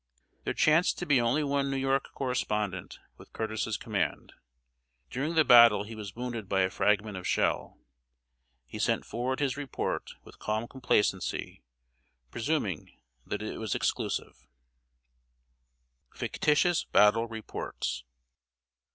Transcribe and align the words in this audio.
There 0.45 0.55
chanced 0.55 0.97
to 0.97 1.05
be 1.05 1.21
only 1.21 1.43
one 1.43 1.69
New 1.69 1.77
York 1.77 2.07
correspondent 2.15 2.97
with 3.17 3.31
Curtis's 3.33 3.77
command. 3.77 4.33
During 5.11 5.35
the 5.35 5.45
battle 5.45 5.83
he 5.83 5.93
was 5.93 6.15
wounded 6.15 6.49
by 6.49 6.61
a 6.61 6.71
fragment 6.71 7.17
of 7.17 7.27
shell. 7.27 7.77
He 8.65 8.79
sent 8.79 9.05
forward 9.05 9.39
his 9.39 9.57
report, 9.57 10.15
with 10.23 10.39
calm 10.39 10.67
complacency, 10.67 11.61
presuming 12.31 12.89
that 13.27 13.43
it 13.43 13.59
was 13.59 13.75
exclusive. 13.75 14.47
[Sidenote: 16.09 16.15
FICTITIOUS 16.17 16.85
BATTLE 16.85 17.27
REPORTS. 17.27 18.03